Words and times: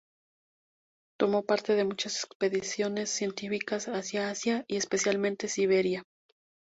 Tomó 1.19 1.45
parte 1.45 1.75
de 1.75 1.83
muchas 1.85 2.23
expediciones 2.23 3.11
científicas 3.11 3.85
hacia 3.85 4.31
Asia 4.31 4.65
y, 4.67 4.77
especialmente, 4.77 5.47
Siberia. 5.47 6.01